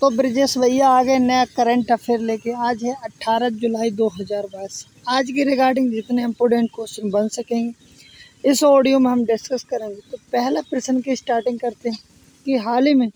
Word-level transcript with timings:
तो 0.00 0.08
ब्रिजेश 0.10 0.56
भैया 0.58 0.88
आ 0.88 1.02
गए 1.02 1.18
नया 1.18 1.44
करंट 1.44 1.90
अफेयर 1.92 2.20
लेके। 2.20 2.50
आज 2.64 2.82
है 2.84 2.92
18 3.04 3.48
जुलाई 3.62 3.90
2022 3.90 4.84
आज 5.08 5.30
की 5.30 5.44
रिगार्डिंग 5.44 5.90
जितने 5.92 6.22
इम्पोर्टेंट 6.22 6.68
क्वेश्चन 6.74 7.10
बन 7.10 7.28
सकेंगे। 7.28 8.50
इस 8.50 8.62
ऑडियो 8.64 8.98
में 8.98 9.10
हम 9.10 9.24
डिस्कस 9.24 9.64
करेंगे। 9.64 10.00
तो 10.10 10.16
पहला 10.32 10.60
प्रश्न 10.60 11.00
की 11.00 11.16
स्टार्टिंग 11.16 11.58
करते 11.58 11.88
हैं 11.88 11.98
कि 12.46 12.56
हाल 12.58 12.86
ही 12.86 12.94
में 12.94 13.10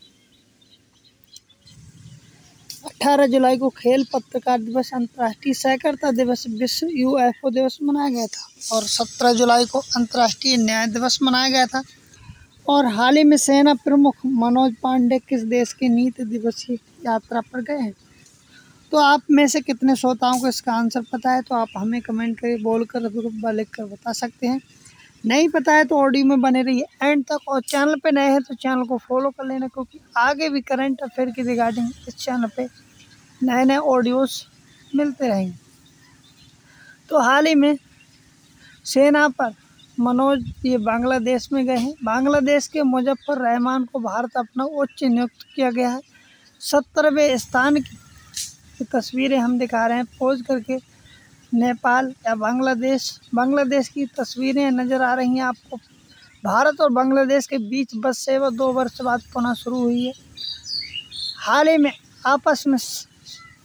18 2.86 3.26
जुलाई 3.26 3.58
को 3.58 3.68
खेल 3.70 4.04
पत्रकार 4.12 4.60
दिवस, 4.60 4.90
अंतर्राष्ट्रीय 4.94 5.54
सहकारिता 5.54 6.10
दिवस, 6.12 6.44
विश्व 6.50 6.88
यूएफओ 6.90 7.50
दिवस 7.50 7.78
मनाया 7.82 8.08
गया 8.08 8.26
था 8.26 8.76
और 8.76 8.86
17 8.90 9.32
जुलाई 9.32 9.66
को 9.66 9.78
अंतर्राष्ट्रीय 9.96 10.56
न्याय 10.56 10.86
दिवस 10.88 11.18
मनाया 11.22 11.48
गया 11.48 11.66
था। 11.66 11.82
और 12.66 12.86
हाल 12.86 13.16
ही 13.16 13.24
में 13.24 13.36
सेना 13.36 13.74
प्रमुख 13.74 14.16
मनोज 14.26 14.74
पांडे 14.82 15.18
किस 15.18 15.42
देश 15.44 15.72
की 15.72 15.88
नीति 15.88 16.24
दिवसीय 16.24 16.78
यात्रा 17.06 17.40
पर 17.42 17.62
गए 17.62 17.78
हैं? 17.78 17.92
तो 18.92 18.98
आप 18.98 19.22
में 19.30 19.46
से 19.48 19.60
कितने 19.60 19.96
श्रोताओं 19.96 20.38
को 20.40 20.48
इसका 20.48 20.72
आंसर 20.72 21.02
पता 21.12 21.32
है? 21.32 21.42
तो 21.42 21.54
आप 21.54 21.68
हमें 21.76 22.00
कमेंट 22.02 22.38
कर 22.40 22.62
बोल 22.62 22.84
कर 22.86 23.52
लिख 23.52 23.68
कर 23.70 23.84
बता 23.84 24.12
सकते 24.12 24.46
हैं। 24.46 24.60
नहीं 25.24 25.48
पता 25.48 25.72
है 25.72 25.84
तो 25.84 25.96
ऑडियो 25.96 26.24
में 26.24 26.40
बने 26.40 26.62
रहिए 26.62 26.84
एंड 27.02 27.24
तक। 27.24 27.48
और 27.48 27.60
चैनल 27.62 27.98
पे 28.04 28.10
नए 28.10 28.30
हैं 28.30 28.42
तो 28.42 28.54
चैनल 28.54 28.84
को 28.84 28.98
फॉलो 28.98 29.30
कर 29.30 29.46
लेना, 29.46 29.68
क्योंकि 29.68 30.00
आगे 30.18 30.48
भी 30.48 30.60
करंट 30.62 31.00
अफेयर 31.02 31.30
की 31.30 31.42
रिगार्डिंग 31.42 31.90
इस 32.08 32.16
चैनल 32.16 32.50
पे 32.56 32.68
नए 33.40 33.64
नए 33.64 33.76
ऑडियोस 33.76 34.46
मिलते 34.92 35.28
रहेंगे। 35.28 35.56
तो 37.10 37.20
हाल 37.20 37.46
ही 37.46 37.54
में 37.54 37.76
सेना 38.84 39.28
पर 39.30 39.52
मनोज, 39.98 40.44
ये 40.66 40.78
बांग्लादेश 40.78 41.48
में 41.52 41.64
गए 41.66 41.76
हैं। 41.76 41.92
बांग्लादेश 42.04 42.66
के 42.66 42.82
मुजफ्फर 42.82 43.38
रहमान 43.38 43.84
को 43.84 43.98
भारत 43.98 44.36
अपना 44.36 44.64
उच्च 44.64 45.02
नियुक्त 45.04 45.42
किया 45.54 45.70
गया 45.70 45.88
है। 45.88 46.00
सत्तरवें 46.60 47.36
स्थान 47.38 47.76
की 47.76 48.84
तस्वीरें 48.84 49.38
हम 49.38 49.58
दिखा 49.58 49.86
रहे 49.86 49.96
हैं। 49.96 50.06
पोज 50.18 50.42
करके 50.42 50.76
नेपाल 51.52 52.12
या 52.26 52.34
बांग्लादेश। 52.34 53.10
बांग्लादेश 53.34 53.88
की 53.88 54.06
तस्वीरें 54.18 54.70
नज़र 54.70 55.02
आ 55.02 55.12
रही 55.14 55.36
हैं 55.36 55.44
आपको। 55.44 55.76
भारत 56.44 56.80
और 56.80 56.90
बांग्लादेश 56.92 57.46
के 57.46 57.58
बीच 57.60 57.94
बस 57.96 58.18
सेवा 58.18 58.50
दो 58.50 58.72
वर्ष 58.72 59.00
बाद 59.02 59.22
पुनः 59.34 59.54
शुरू 59.54 59.80
हुई 59.80 60.04
है। 60.06 60.12
हाल 61.40 61.68
ही 61.68 61.76
में 61.76 61.92
आपस 62.26 62.64
में 62.66 62.78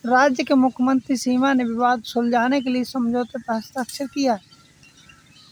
राज्य 0.05 0.43
के 0.43 0.53
मुख्यमंत्री 0.53 1.17
सीमा 1.17 1.53
ने 1.53 1.63
विवाद 1.63 2.03
सुलझाने 2.03 2.61
के 2.61 2.69
लिए 2.69 2.83
समझौते 2.83 3.39
पर 3.39 3.53
हस्ताक्षर 3.53 4.05
किया 4.05 4.33
है। 4.33 4.55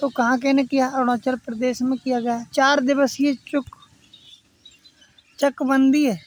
तो 0.06 0.10
कहाँ 0.10 0.38
कहने 0.40 0.64
किया 0.64 0.88
अरुणाचल 0.88 1.36
प्रदेश 1.36 1.82
में 1.82 1.98
किया 1.98 2.20
गया 2.20 2.44
चार 2.54 2.80
दिवसीय 2.80 3.34
चुक, 3.48 3.66
चकबंदी 5.40 6.04
है। 6.06 6.20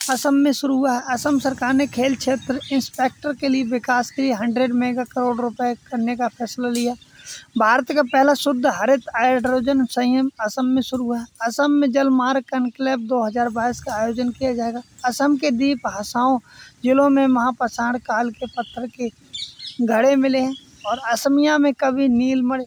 असम 0.00 0.34
में 0.34 0.52
शुरू 0.52 0.76
हुआ 0.76 0.92
है। 0.92 1.02
असम 1.14 1.38
सरकार 1.38 1.74
ने 1.74 1.86
खेल 1.86 2.16
क्षेत्र 2.16 2.60
इंस्पेक्टर 2.72 3.34
के 3.34 3.48
लिए 3.48 3.64
विकास 3.64 4.10
के 4.10 4.22
लिए 4.22 4.32
हंड्रेड 4.32 4.72
मेगा 4.72 5.04
करोड़ 5.04 5.36
रुपए 5.36 5.74
करने 5.86 6.16
का 6.16 6.28
फैसला 6.28 6.68
लिया। 6.68 6.94
भारत 7.58 7.92
का 7.92 8.02
पहला 8.02 8.34
शुद्ध 8.34 8.66
हरित 8.66 9.08
हाइड्रोजन 9.16 9.84
संयम 9.84 10.30
असम 10.40 10.66
में 10.66 10.82
शुरू 10.82 11.04
हुआ 11.04 11.18
है। 11.18 11.26
असम 11.42 11.70
में 11.70 11.90
जल 11.92 12.10
मार्ग 12.16 12.44
कनक्लेव 12.48 13.06
2022 13.08 13.80
का 13.80 13.94
आयोजन 13.94 14.30
किया 14.30 14.54
जाएगा। 14.54 14.82
असम 15.04 15.36
के 15.36 15.50
द्वीप 15.50 15.86
हसाओं 15.86 16.38
जिलों 16.82 17.08
में 17.10 17.26
महापाषाण 17.26 17.98
काल 17.98 18.30
के 18.30 18.46
पत्थर 18.46 18.86
के 18.86 19.08
घड़े 19.84 20.16
मिले 20.16 20.38
हैं। 20.38 20.54
और 20.86 20.98
असमिया 21.12 21.56
में 21.58 21.72
कवि 21.74 22.08
नीलमणि 22.08 22.64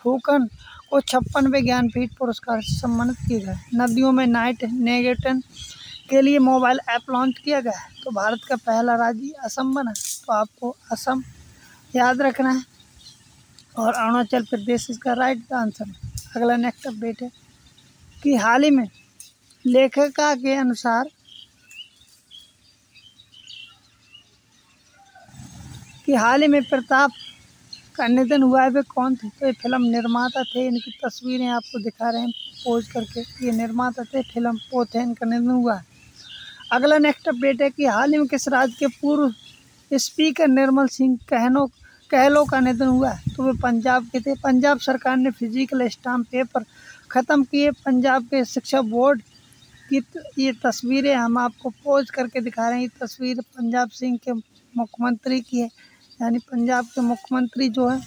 फूकन 0.00 0.48
को 0.90 1.00
छप्पनवे 1.00 1.60
ज्ञानपीठ 1.62 2.10
पुरस्कार 2.18 2.60
से 2.62 2.74
सम्मानित 2.74 3.16
किया 3.28 3.38
गया 3.40 3.58
नदियों 3.74 4.12
में 4.12 4.26
नाइट 4.26 4.64
नेगेटन 4.64 5.40
के 6.10 6.20
लिए 6.22 6.38
मोबाइल 6.40 6.80
ऐप 6.90 7.10
लॉन्च 7.10 7.38
किया 7.44 7.60
गया 7.60 7.78
है। 7.78 7.88
तो 8.04 8.10
भारत 8.10 8.40
का 8.48 8.56
पहला 8.56 8.94
राज्य 8.96 9.32
असम 9.44 9.74
बना 9.74 9.92
तो 9.92 10.32
आपको 10.32 10.74
असम 10.92 11.22
याद 11.94 12.22
रखना 12.22 12.50
है। 12.50 12.62
और 13.78 13.92
अरुणाचल 13.94 14.44
प्रदेश 14.44 14.86
इसका 14.90 15.12
राइट 15.14 15.52
आंसर 15.52 15.88
है। 15.88 16.12
अगला 16.36 16.56
नेक्स्ट 16.56 16.86
अपडेट 16.86 17.22
है 17.22 17.30
कि 18.22 18.34
हाल 18.36 18.62
ही 18.64 18.70
में 18.70 18.88
लेखिका 19.64 20.34
के 20.34 20.54
अनुसार 20.54 21.08
कि 26.06 26.14
हाल 26.14 26.42
ही 26.42 26.48
में 26.48 26.62
प्रताप 26.64 27.10
का 27.96 28.06
निधन 28.06 28.42
हुआ 28.42 28.62
है, 28.62 28.70
वे 28.70 28.82
कौन 28.84 29.14
थे? 29.16 29.28
तो 29.30 29.46
ये 29.46 29.52
फ़िल्म 29.52 29.82
निर्माता 29.84 30.42
थे, 30.44 30.66
इनकी 30.66 30.90
तस्वीरें 31.04 31.46
आपको 31.48 31.78
दिखा 31.82 32.10
रहे 32.10 32.20
हैं, 32.20 32.30
पोज 32.64 32.88
करके। 32.88 33.20
ये 33.46 33.52
निर्माता 33.52 34.04
थे, 34.04 34.22
फ़िल्म 34.24 34.58
वो 34.72 34.84
थे 34.84 35.02
इनका 35.02 35.26
निधन 35.26 35.50
हुआ 35.50 35.74
है। 35.74 35.84
अगला 36.72 36.98
नेक्स्ट 36.98 37.28
अपडेट 37.28 37.62
है 37.62 37.70
कि 37.70 37.86
हाल 37.86 38.12
ही 38.12 38.18
में 38.18 38.26
किस 38.28 38.48
राज्य 38.48 38.76
के 38.78 38.86
पूर्व 39.00 39.32
स्पीकर 39.90 40.48
निर्मल 40.48 40.86
सिंह 40.88 41.16
कहनो, 41.28 41.66
कहलो 42.10 42.44
का 42.44 42.60
निधन 42.60 42.86
हुआ 42.86 43.10
है। 43.10 43.34
तो 43.36 43.42
वे 43.42 43.52
पंजाब 43.62 44.08
के 44.12 44.20
थे। 44.20 44.34
पंजाब 44.42 44.78
सरकार 44.80 45.16
ने 45.16 45.30
फ़िज़िकल 45.30 45.88
स्टाम्प 45.88 46.26
पेपर 46.32 46.64
ख़त्म 47.10 47.44
किए। 47.44 47.70
पंजाब 47.86 48.24
के 48.24 48.44
शिक्षा 48.44 48.80
बोर्ड 48.82 49.22
की 49.90 50.02
ये 50.38 50.52
तस्वीरें 50.64 51.14
हम 51.14 51.38
आपको 51.38 51.70
पोज 51.70 52.10
करके 52.10 52.40
दिखा 52.40 52.68
रहे 52.68 52.78
हैं। 52.78 52.82
ये 52.82 52.90
तस्वीर 53.00 53.40
पंजाब 53.40 53.88
सिंह 53.90 54.16
के 54.24 54.32
मुख्यमंत्री 54.32 55.40
की 55.40 55.60
है। 55.60 55.68
यानी 56.22 56.38
पंजाब 56.50 56.86
के 56.86 57.00
मुख्यमंत्री 57.02 57.68
जो 57.70 57.88
है 57.88 58.00